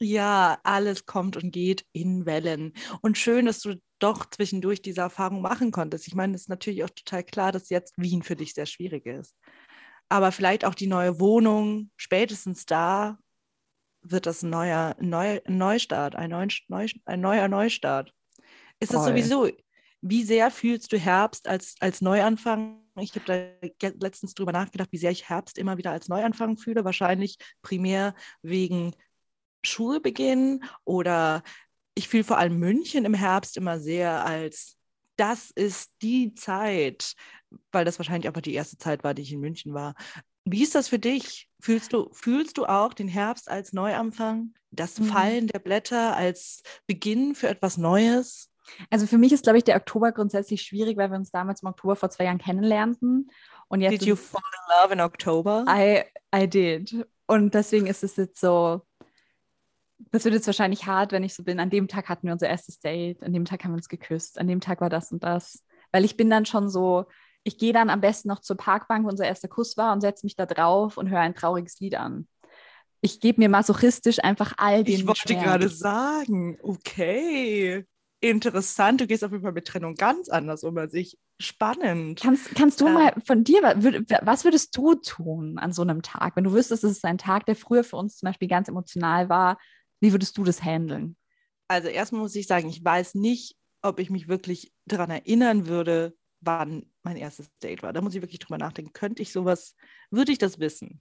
[0.00, 2.72] ja, alles kommt und geht in Wellen.
[3.02, 6.08] Und schön, dass du doch zwischendurch diese Erfahrung machen konntest.
[6.08, 9.06] Ich meine, es ist natürlich auch total klar, dass jetzt Wien für dich sehr schwierig
[9.06, 9.36] ist.
[10.08, 13.18] Aber vielleicht auch die neue Wohnung, spätestens da
[14.02, 18.12] wird das ein neuer, neu, Neustart, ein, neu, ein neuer Neustart.
[18.80, 19.48] ist es sowieso,
[20.00, 22.82] wie sehr fühlst du Herbst als, als Neuanfang?
[22.98, 26.84] Ich habe da letztens drüber nachgedacht, wie sehr ich Herbst immer wieder als Neuanfang fühle.
[26.84, 28.94] Wahrscheinlich primär wegen
[29.62, 31.42] Schulbeginn oder
[31.94, 34.76] ich fühle vor allem München im Herbst immer sehr als
[35.16, 37.14] das ist die Zeit,
[37.72, 39.94] weil das wahrscheinlich einfach die erste Zeit war, die ich in München war.
[40.46, 41.50] Wie ist das für dich?
[41.60, 45.04] Fühlst du, fühlst du auch den Herbst als Neuanfang, das mhm.
[45.04, 48.50] Fallen der Blätter als Beginn für etwas Neues?
[48.88, 51.68] Also für mich ist, glaube ich, der Oktober grundsätzlich schwierig, weil wir uns damals im
[51.68, 53.30] Oktober vor zwei Jahren kennenlernten.
[53.68, 55.64] Und jetzt did you fall in love in October?
[55.68, 57.06] I, I did.
[57.26, 58.82] Und deswegen ist es jetzt so,
[60.10, 61.60] das wird jetzt wahrscheinlich hart, wenn ich so bin.
[61.60, 64.38] An dem Tag hatten wir unser erstes Date, an dem Tag haben wir uns geküsst,
[64.38, 65.64] an dem Tag war das und das.
[65.92, 67.06] Weil ich bin dann schon so,
[67.44, 70.26] ich gehe dann am besten noch zur Parkbank, wo unser erster Kuss war, und setze
[70.26, 72.28] mich da drauf und höre ein trauriges Lied an.
[73.02, 74.94] Ich gebe mir masochistisch einfach all den.
[74.94, 77.86] Ich wollte gerade sagen, okay.
[78.22, 81.16] Interessant, du gehst auf jeden Fall mit Trennung ganz anders um als ich.
[81.40, 82.20] Spannend.
[82.20, 86.36] Kannst, kannst du äh, mal von dir, was würdest du tun an so einem Tag,
[86.36, 89.30] wenn du wüsstest, es ist ein Tag, der früher für uns zum Beispiel ganz emotional
[89.30, 89.56] war,
[90.00, 91.16] wie würdest du das handeln?
[91.68, 96.16] Also erstmal muss ich sagen, ich weiß nicht, ob ich mich wirklich daran erinnern würde,
[96.40, 97.92] wann mein erstes Date war.
[97.92, 98.92] Da muss ich wirklich drüber nachdenken.
[98.92, 99.76] Könnte ich sowas,
[100.10, 101.00] würde ich das wissen?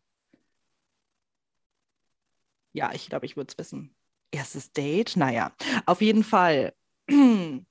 [2.73, 3.95] Ja, ich glaube, ich würde es wissen.
[4.31, 5.17] Erstes Date?
[5.17, 6.73] Naja, auf jeden Fall.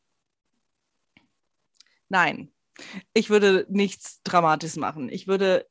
[2.09, 2.53] Nein,
[3.13, 5.09] ich würde nichts Dramatisches machen.
[5.09, 5.69] Ich würde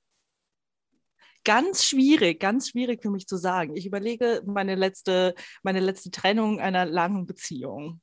[1.48, 3.74] ganz schwierig, ganz schwierig für mich zu sagen.
[3.78, 5.34] Ich überlege meine letzte,
[5.64, 8.02] meine letzte Trennung einer langen Beziehung.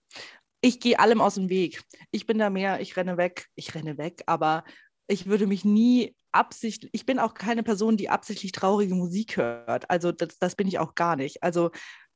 [0.63, 1.83] Ich gehe allem aus dem Weg.
[2.11, 4.65] Ich bin da mehr, ich renne weg, ich renne weg, aber
[5.09, 9.91] ich würde mich nie absichtlich, ich bin auch keine Person, die absichtlich traurige Musik hört.
[9.91, 11.43] Also das, das bin ich auch gar nicht.
[11.43, 11.71] Also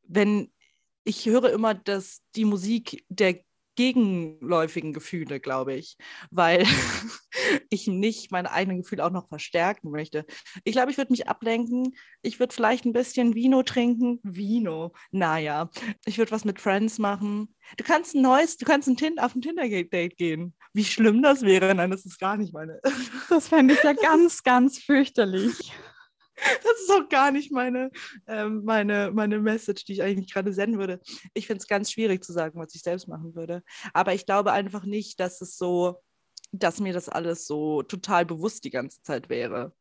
[0.05, 0.51] wenn
[1.05, 3.38] ich höre immer, dass die Musik der
[3.79, 5.97] gegenläufigen Gefühle, glaube ich,
[6.33, 6.64] weil
[7.71, 10.27] ich nicht meine eigenen Gefühle auch noch verstärken möchte.
[10.64, 11.95] Ich glaube, ich würde mich ablenken.
[12.21, 14.19] Ich würde vielleicht ein bisschen Vino trinken.
[14.25, 15.71] Vino, naja.
[16.07, 17.55] Ich würde was mit Friends machen.
[17.77, 20.57] Du kannst ein neues, du kannst ein auf ein Tinder-Date gehen.
[20.73, 21.73] Wie schlimm das wäre.
[21.73, 22.81] Nein, das ist gar nicht meine.
[23.29, 25.73] Das fände ich ja ganz, ganz fürchterlich.
[26.62, 27.90] Das ist auch gar nicht meine,
[28.27, 31.01] ähm, meine, meine Message, die ich eigentlich gerade senden würde.
[31.35, 33.62] Ich finde es ganz schwierig zu sagen, was ich selbst machen würde.
[33.92, 36.03] Aber ich glaube einfach nicht, dass es so,
[36.53, 39.72] dass mir das alles so total bewusst die ganze Zeit wäre.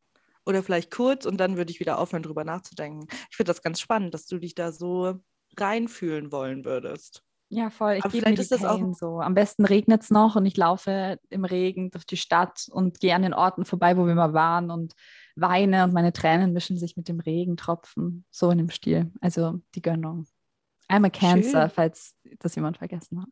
[0.44, 3.06] Oder vielleicht kurz und dann würde ich wieder aufhören, drüber nachzudenken.
[3.30, 5.20] Ich finde das ganz spannend, dass du dich da so
[5.58, 7.22] reinfühlen wollen würdest.
[7.50, 7.94] Ja, voll.
[7.94, 9.20] Ich gebe mir ist das auch so.
[9.20, 13.14] Am besten regnet es noch und ich laufe im Regen durch die Stadt und gehe
[13.14, 14.94] an den Orten vorbei, wo wir mal waren und
[15.40, 18.24] weine und meine Tränen mischen sich mit dem Regentropfen.
[18.30, 19.12] So in dem Stil.
[19.20, 20.26] Also die Gönnung.
[20.90, 21.70] I'm a Cancer, schön.
[21.70, 23.28] falls das jemand vergessen hat.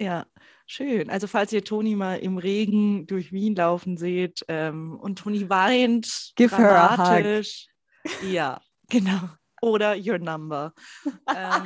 [0.00, 0.24] Ja,
[0.66, 1.10] schön.
[1.10, 6.32] Also falls ihr Toni mal im Regen durch Wien laufen seht ähm, und Toni weint,
[6.36, 7.68] Give dramatisch.
[8.02, 8.32] Her a hug.
[8.32, 9.28] Ja, genau.
[9.60, 10.72] Oder your number.
[11.04, 11.64] ähm,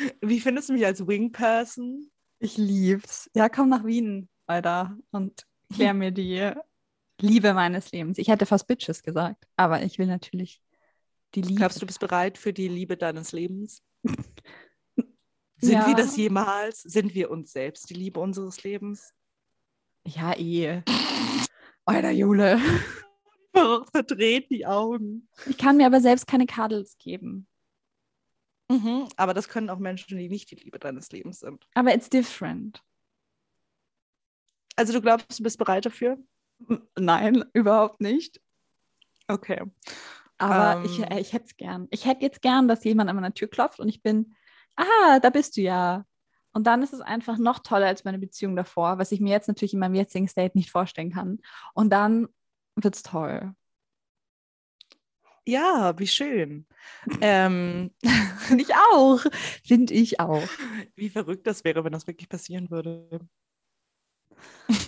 [0.20, 2.10] wie findest du mich als Wing Person?
[2.40, 3.30] Ich lieb's.
[3.32, 6.52] Ja, komm nach Wien, Alter, und klär mir die
[7.20, 8.18] Liebe meines Lebens.
[8.18, 10.60] Ich hätte fast Bitches gesagt, aber ich will natürlich
[11.34, 11.60] die Liebe.
[11.60, 13.82] Glaubst du, du bist bereit für die Liebe deines Lebens?
[15.56, 15.86] Sind ja.
[15.86, 16.82] wir das jemals?
[16.82, 19.14] Sind wir uns selbst die Liebe unseres Lebens?
[20.06, 20.82] Ja, eh.
[21.84, 22.60] Alter Jule.
[23.92, 25.28] Verdreht die Augen.
[25.46, 27.46] Ich kann mir aber selbst keine Cuddles geben.
[28.68, 31.66] Mhm, aber das können auch Menschen, die nicht die Liebe deines Lebens sind.
[31.74, 32.82] Aber it's different.
[34.76, 36.18] Also du glaubst, du bist bereit dafür?
[36.98, 38.40] Nein, überhaupt nicht.
[39.28, 39.62] Okay.
[40.38, 41.88] Aber ähm, ich, äh, ich hätte es gern.
[41.90, 44.34] Ich hätte jetzt gern, dass jemand an meiner Tür klopft und ich bin,
[44.76, 46.04] ah, da bist du ja.
[46.52, 49.48] Und dann ist es einfach noch toller als meine Beziehung davor, was ich mir jetzt
[49.48, 51.38] natürlich in meinem jetzigen State nicht vorstellen kann.
[51.74, 52.28] Und dann
[52.76, 53.54] wird es toll.
[55.46, 56.66] Ja, wie schön.
[57.20, 57.90] ähm,
[58.38, 59.20] Finde ich auch.
[59.64, 60.48] Finde ich auch.
[60.96, 63.20] Wie verrückt das wäre, wenn das wirklich passieren würde.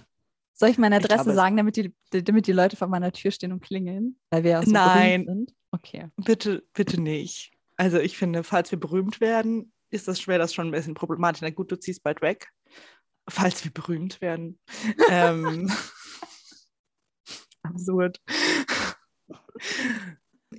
[0.58, 3.52] Soll ich meine Adresse ich sagen, damit die, damit die Leute vor meiner Tür stehen
[3.52, 4.18] und klingeln?
[4.30, 5.26] Weil wir ja so Nein.
[5.26, 5.54] sind?
[5.70, 6.08] Okay.
[6.16, 7.52] Bitte, bitte nicht.
[7.76, 11.42] Also ich finde, falls wir berühmt werden, ist das schwer, das schon ein bisschen problematisch.
[11.42, 12.48] Na gut, du ziehst bald weg.
[13.28, 14.58] Falls wir berühmt werden.
[15.10, 15.70] ähm,
[17.62, 18.22] absurd.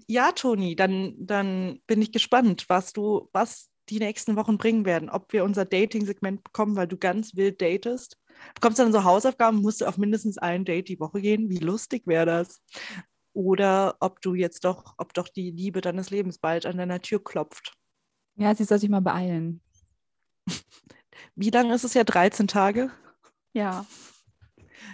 [0.05, 5.10] Ja, Toni, dann, dann bin ich gespannt, was du, was die nächsten Wochen bringen werden.
[5.10, 8.19] Ob wir unser Dating-Segment bekommen, weil du ganz wild datest
[8.56, 11.50] bekommst dann so Hausaufgaben, musst du auf mindestens ein Date die Woche gehen.
[11.50, 12.62] Wie lustig wäre das?
[13.34, 17.23] Oder ob du jetzt doch, ob doch die Liebe deines Lebens bald an deiner Tür
[17.23, 17.73] klopft.
[18.36, 19.62] Ja, sie soll sich mal beeilen.
[21.36, 22.04] Wie lange ist es ja?
[22.04, 22.91] 13 Tage?
[23.54, 23.86] Ja.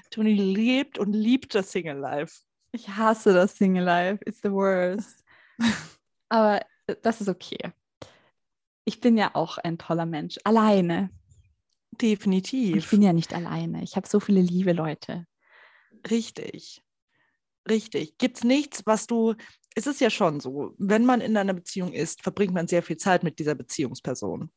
[0.09, 2.41] Toni lebt und liebt das Single Life.
[2.71, 4.23] Ich hasse das Single Life.
[4.25, 5.23] It's the worst.
[6.29, 7.71] Aber äh, das ist okay.
[8.85, 10.37] Ich bin ja auch ein toller Mensch.
[10.43, 11.09] Alleine.
[12.01, 12.77] Definitiv.
[12.77, 13.83] Ich bin ja nicht alleine.
[13.83, 15.25] Ich habe so viele liebe Leute.
[16.09, 16.81] Richtig.
[17.69, 18.17] Richtig.
[18.17, 19.35] Gibt es nichts, was du.
[19.75, 22.97] Es ist ja schon so, wenn man in einer Beziehung ist, verbringt man sehr viel
[22.97, 24.51] Zeit mit dieser Beziehungsperson.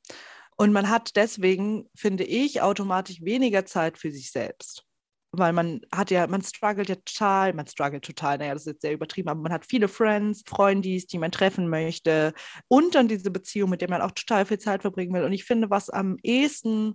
[0.56, 4.84] Und man hat deswegen, finde ich, automatisch weniger Zeit für sich selbst.
[5.32, 8.82] Weil man hat ja, man struggelt ja total, man struggelt total, naja, das ist jetzt
[8.82, 12.32] sehr übertrieben, aber man hat viele Friends, Freundis, die man treffen möchte
[12.68, 15.24] und dann diese Beziehung, mit der man auch total viel Zeit verbringen will.
[15.24, 16.94] Und ich finde, was am ehesten,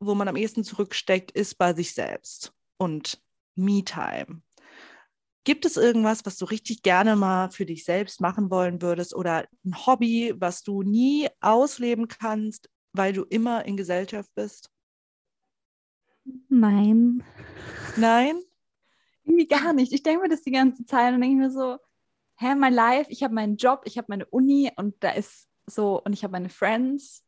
[0.00, 3.22] wo man am ehesten zurücksteckt, ist bei sich selbst und
[3.54, 4.42] Me-Time.
[5.44, 9.46] Gibt es irgendwas, was du richtig gerne mal für dich selbst machen wollen würdest oder
[9.64, 14.70] ein Hobby, was du nie ausleben kannst, weil du immer in Gesellschaft bist?
[16.48, 17.22] Nein.
[17.96, 18.40] Nein?
[19.24, 19.92] Irgendwie gar nicht.
[19.92, 21.78] Ich denke mir das die ganze Zeit und denke mir so,
[22.36, 26.02] hä, mein Life, ich habe meinen Job, ich habe meine Uni und da ist so,
[26.02, 27.24] und ich habe meine Friends.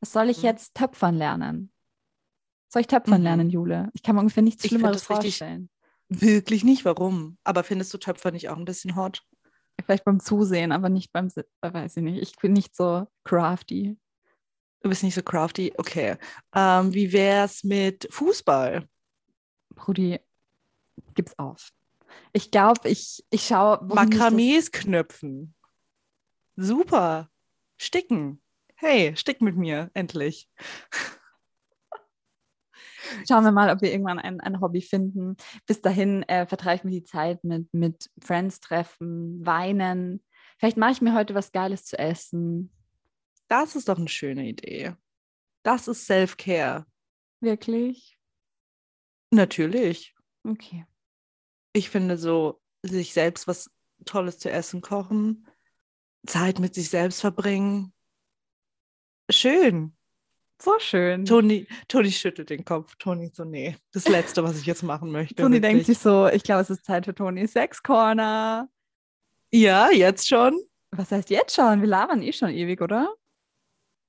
[0.00, 0.44] Was soll ich mhm.
[0.44, 1.72] jetzt töpfern lernen?
[2.68, 3.24] Soll ich töpfern mhm.
[3.24, 3.90] lernen, Jule?
[3.94, 5.70] Ich kann mir ungefähr nichts Schlimmeres vorstellen.
[6.08, 7.38] Wirklich nicht, warum?
[7.44, 9.22] Aber findest du Töpfer nicht auch ein bisschen hot?
[9.84, 12.22] Vielleicht beim Zusehen, aber nicht beim Sitzen, weiß ich nicht.
[12.22, 13.96] Ich bin nicht so crafty.
[14.80, 15.72] Du bist nicht so crafty?
[15.76, 16.16] Okay.
[16.54, 18.88] Ähm, wie wär's mit Fußball?
[19.74, 20.18] Brudi,
[21.14, 21.70] gib's auf.
[22.32, 23.84] Ich glaube, ich, ich schaue.
[23.84, 25.54] Makramees knöpfen.
[26.56, 27.30] Super.
[27.76, 28.42] Sticken.
[28.74, 30.48] Hey, stick mit mir, endlich.
[33.28, 35.36] Schauen wir mal, ob wir irgendwann ein, ein Hobby finden.
[35.66, 40.22] Bis dahin äh, vertreibe ich mir die Zeit mit, mit Friends treffen, weinen.
[40.58, 42.72] Vielleicht mache ich mir heute was Geiles zu essen.
[43.48, 44.94] Das ist doch eine schöne Idee.
[45.62, 46.86] Das ist Self-Care.
[47.40, 48.18] Wirklich?
[49.30, 50.14] Natürlich.
[50.44, 50.86] Okay.
[51.72, 53.70] Ich finde so, sich selbst was
[54.04, 55.46] Tolles zu essen kochen,
[56.26, 57.92] Zeit mit sich selbst verbringen.
[59.30, 59.97] Schön.
[60.60, 61.24] So schön.
[61.24, 62.96] Toni, Toni schüttelt den Kopf.
[62.96, 65.36] Toni so, nee, das Letzte, was ich jetzt machen möchte.
[65.36, 68.68] Toni denkt sich so, ich glaube, es ist Zeit für Toni Sex Corner.
[69.52, 70.60] Ja, jetzt schon.
[70.90, 71.80] Was heißt jetzt schon?
[71.80, 73.14] Wir labern eh schon ewig, oder?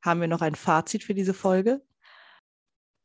[0.04, 1.84] Haben wir noch ein Fazit für diese Folge?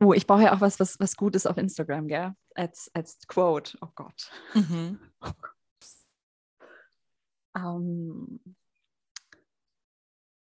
[0.00, 2.32] Oh, ich brauche ja auch was, was, was gut ist auf Instagram, gell?
[2.54, 3.76] Als, als Quote.
[3.80, 4.30] Oh Gott.
[4.54, 4.98] Mhm.
[7.56, 8.40] Oh um,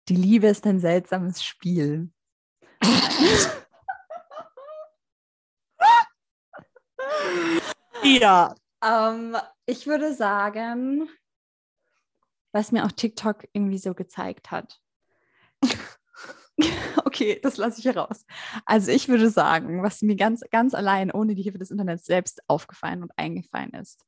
[0.07, 2.09] die Liebe ist ein seltsames Spiel.
[8.03, 8.55] Ja.
[8.83, 11.07] Um, ich würde sagen,
[12.51, 14.81] was mir auch TikTok irgendwie so gezeigt hat.
[17.05, 18.25] okay, das lasse ich heraus.
[18.65, 22.41] Also ich würde sagen, was mir ganz, ganz allein ohne die Hilfe des Internets selbst
[22.47, 24.03] aufgefallen und eingefallen ist,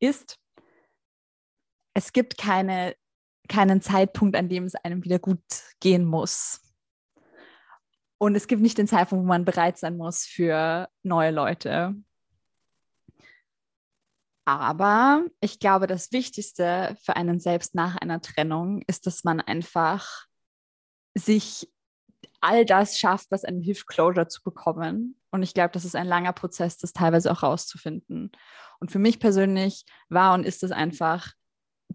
[0.00, 0.38] ist,
[1.94, 2.94] es gibt keine,
[3.48, 5.42] keinen Zeitpunkt, an dem es einem wieder gut
[5.80, 6.60] gehen muss.
[8.18, 11.94] Und es gibt nicht den Zeitpunkt, wo man bereit sein muss für neue Leute.
[14.46, 20.26] Aber ich glaube, das Wichtigste für einen selbst nach einer Trennung ist, dass man einfach
[21.14, 21.70] sich
[22.40, 25.18] all das schafft, was einem hilft, Closure zu bekommen.
[25.30, 28.32] Und ich glaube, das ist ein langer Prozess, das teilweise auch rauszufinden.
[28.80, 31.32] Und für mich persönlich war und ist es einfach,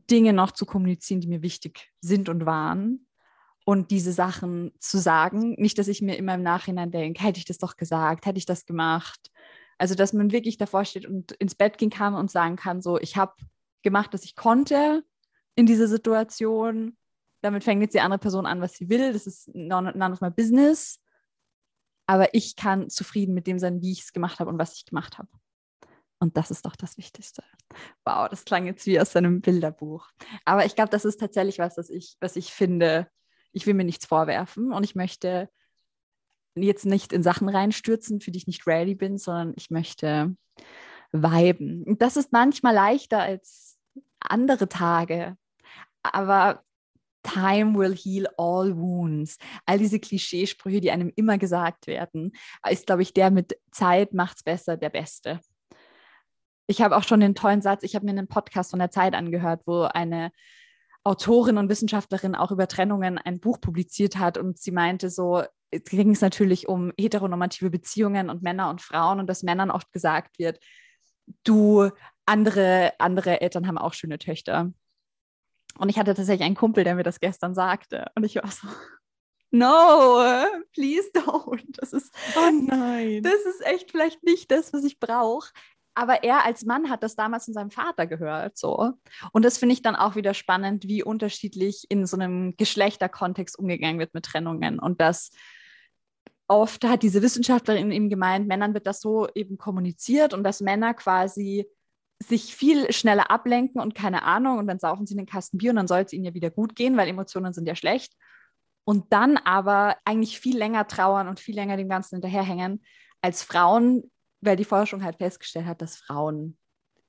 [0.09, 3.07] Dinge noch zu kommunizieren, die mir wichtig sind und waren.
[3.69, 5.55] Und diese Sachen zu sagen.
[5.59, 8.45] Nicht, dass ich mir immer im Nachhinein denke, hätte ich das doch gesagt, hätte ich
[8.45, 9.31] das gemacht.
[9.77, 12.99] Also, dass man wirklich davor steht und ins Bett gehen kann und sagen kann, so,
[12.99, 13.33] ich habe
[13.83, 15.03] gemacht, was ich konnte
[15.55, 16.97] in dieser Situation
[17.41, 19.13] damit fängt jetzt die andere Person an, was sie will.
[19.13, 20.99] Das ist none, of my business.
[22.05, 24.85] Aber ich kann zufrieden mit dem sein, wie ich es gemacht habe und was ich
[24.85, 25.29] gemacht habe.
[26.19, 27.43] Und das ist doch das Wichtigste.
[28.03, 30.09] Wow, das klang jetzt wie aus einem Bilderbuch.
[30.43, 33.07] Aber ich glaube, das ist tatsächlich was, was ich, was ich finde.
[33.51, 35.49] Ich will mir nichts vorwerfen und ich möchte
[36.55, 40.35] jetzt nicht in Sachen reinstürzen, für die ich nicht ready bin, sondern ich möchte
[41.11, 41.97] viben.
[41.97, 43.79] Das ist manchmal leichter als
[44.19, 45.37] andere Tage.
[46.03, 46.63] Aber
[47.23, 49.37] Time will heal all wounds.
[49.65, 52.31] All diese Klischeesprüche, die einem immer gesagt werden,
[52.69, 55.39] ist, glaube ich, der mit Zeit macht's besser, der Beste.
[56.67, 59.15] Ich habe auch schon den tollen Satz, ich habe mir einen Podcast von der Zeit
[59.15, 60.31] angehört, wo eine
[61.03, 65.83] Autorin und Wissenschaftlerin auch über Trennungen ein Buch publiziert hat und sie meinte so, es
[65.85, 70.39] ging es natürlich um heteronormative Beziehungen und Männer und Frauen und dass Männern oft gesagt
[70.39, 70.59] wird,
[71.43, 71.89] du,
[72.25, 74.71] andere, andere Eltern haben auch schöne Töchter.
[75.77, 78.07] Und ich hatte tatsächlich einen Kumpel, der mir das gestern sagte.
[78.15, 78.67] Und ich war so,
[79.51, 81.63] no, please don't.
[81.79, 83.23] Das ist, oh nein.
[83.23, 85.51] Das ist echt vielleicht nicht das, was ich brauche.
[85.95, 88.93] Aber er als Mann hat das damals von seinem Vater gehört, so.
[89.31, 93.99] Und das finde ich dann auch wieder spannend, wie unterschiedlich in so einem Geschlechterkontext umgegangen
[93.99, 95.31] wird mit Trennungen und dass
[96.47, 100.93] oft hat diese Wissenschaftlerin eben gemeint, Männern wird das so eben kommuniziert und dass Männer
[100.95, 101.67] quasi
[102.21, 105.77] sich viel schneller ablenken und keine Ahnung und dann saufen sie den Kasten Bier und
[105.77, 108.13] dann soll es ihnen ja wieder gut gehen, weil Emotionen sind ja schlecht.
[108.83, 112.83] Und dann aber eigentlich viel länger trauern und viel länger dem Ganzen hinterherhängen
[113.21, 114.09] als Frauen,
[114.41, 116.57] weil die Forschung halt festgestellt hat, dass Frauen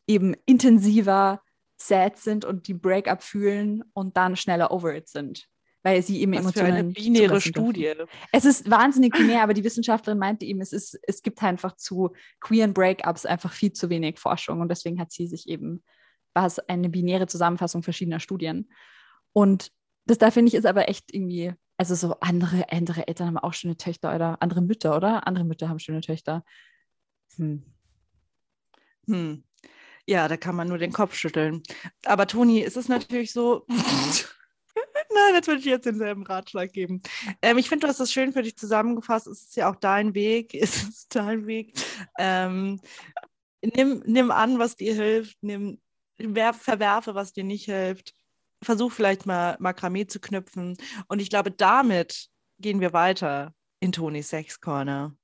[0.07, 1.41] eben intensiver
[1.77, 5.49] sad sind und die Breakup fühlen und dann schneller over it sind
[5.83, 6.69] weil sie eben Was Emotionen.
[6.69, 7.93] Für eine binäre Studie.
[8.33, 12.11] Es ist wahnsinnig binär, aber die Wissenschaftlerin meinte eben, es, ist, es gibt einfach zu
[12.41, 15.83] queeren Breakups einfach viel zu wenig Forschung und deswegen hat sie sich eben,
[16.35, 18.71] war es eine binäre Zusammenfassung verschiedener Studien.
[19.33, 19.73] Und
[20.07, 23.55] das da finde ich ist aber echt irgendwie, also so andere, andere Eltern haben auch
[23.55, 25.27] schöne Töchter oder andere Mütter, oder?
[25.27, 26.45] Andere Mütter haben schöne Töchter.
[27.37, 27.63] Hm.
[29.07, 29.45] Hm.
[30.07, 31.63] Ja, da kann man nur den Kopf schütteln.
[32.05, 33.67] Aber Toni, ist es natürlich so,
[35.13, 37.03] Nein, jetzt würde ich jetzt denselben Ratschlag geben.
[37.43, 39.27] Ähm, ich finde, du hast das schön für dich zusammengefasst.
[39.27, 40.55] Es ist ja auch dein Weg.
[40.61, 41.75] Es ist dein Weg.
[42.19, 42.81] Ähm,
[43.63, 45.39] nimm, nimm an, was dir hilft.
[45.43, 45.81] Nimm,
[46.19, 48.15] verwerfe, was dir nicht hilft.
[48.63, 50.77] Versuch vielleicht mal Makramee zu knüpfen.
[51.09, 55.17] Und ich glaube, damit gehen wir weiter in Tonys Sex Corner.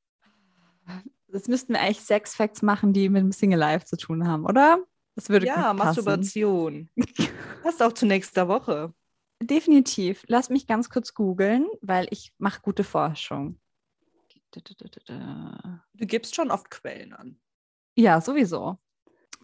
[1.37, 4.47] Das müssten wir eigentlich Sex Facts machen, die mit dem Single Life zu tun haben,
[4.47, 4.79] oder?
[5.15, 6.89] Das würde ja, Masturbation.
[7.63, 8.95] Passt auch zu nächster Woche.
[9.43, 10.25] Definitiv.
[10.29, 13.61] Lass mich ganz kurz googeln, weil ich mache gute Forschung.
[14.51, 17.39] Du gibst schon oft Quellen an.
[17.97, 18.79] Ja, sowieso.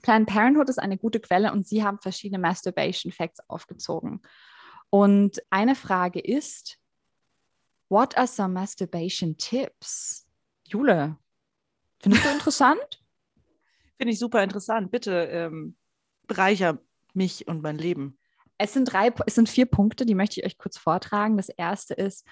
[0.01, 4.23] Planned Parenthood ist eine gute Quelle und sie haben verschiedene Masturbation Facts aufgezogen.
[4.89, 6.79] Und eine Frage ist,
[7.91, 10.27] what are some masturbation tips?
[10.65, 11.19] Jule,
[12.03, 13.03] findest du interessant?
[13.97, 14.91] Finde ich super interessant.
[14.91, 15.77] Bitte ähm,
[16.27, 16.79] bereicher
[17.15, 18.19] mich und mein Leben.
[18.59, 21.37] Es sind drei, es sind vier Punkte, die möchte ich euch kurz vortragen.
[21.37, 22.27] Das erste ist,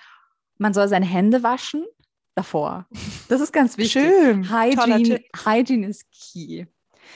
[0.58, 1.86] man soll seine Hände waschen
[2.34, 2.86] davor.
[3.28, 4.02] Das ist ganz wichtig.
[4.02, 4.50] Schön.
[4.50, 6.66] Hygiene, Hygiene ist key.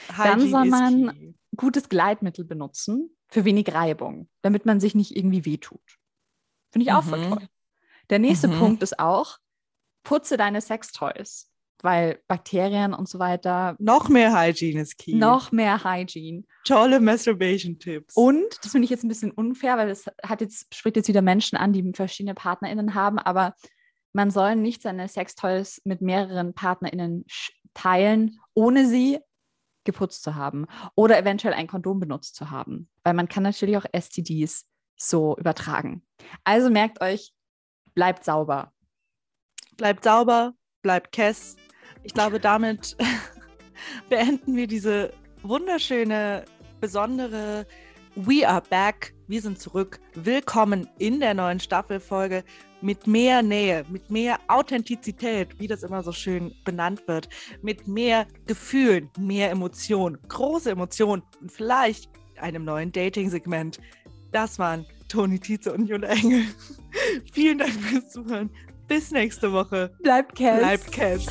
[0.09, 5.45] Hygiene Dann soll man gutes Gleitmittel benutzen für wenig Reibung, damit man sich nicht irgendwie
[5.45, 5.99] wehtut.
[6.71, 7.09] Finde ich auch mhm.
[7.09, 7.47] voll toll.
[8.09, 8.59] Der nächste mhm.
[8.59, 9.39] Punkt ist auch,
[10.03, 11.49] putze deine Sextoys
[11.81, 13.75] weil Bakterien und so weiter.
[13.79, 15.15] Noch mehr Hygiene ist key.
[15.15, 16.43] Noch mehr Hygiene.
[16.65, 18.15] Tolle Masturbation-Tipps.
[18.15, 21.21] Und, das finde ich jetzt ein bisschen unfair, weil das hat jetzt, spricht jetzt wieder
[21.21, 23.55] Menschen an, die verschiedene PartnerInnen haben, aber
[24.13, 27.25] man soll nicht seine Sextoys mit mehreren PartnerInnen
[27.73, 29.19] teilen, ohne sie
[29.83, 33.85] geputzt zu haben oder eventuell ein Kondom benutzt zu haben, weil man kann natürlich auch
[33.93, 36.05] STDs so übertragen.
[36.43, 37.33] Also merkt euch,
[37.93, 38.73] bleibt sauber.
[39.77, 41.57] Bleibt sauber, bleibt Kess,
[42.05, 42.95] ich glaube, damit
[44.09, 46.45] beenden wir diese wunderschöne,
[46.79, 47.65] besondere
[48.15, 49.13] We Are Back.
[49.27, 49.99] Wir sind zurück.
[50.13, 52.43] Willkommen in der neuen Staffelfolge
[52.81, 57.27] mit mehr Nähe, mit mehr Authentizität, wie das immer so schön benannt wird,
[57.63, 63.79] mit mehr Gefühlen, mehr Emotionen, große Emotionen und vielleicht einem neuen Dating-Segment.
[64.31, 66.43] Das waren Toni Tietze und Jule Engel.
[67.33, 68.51] Vielen Dank fürs Zuhören.
[68.87, 69.91] Bis nächste Woche.
[70.01, 70.59] Bleibt Cass.
[70.59, 71.25] Bleibt Cass.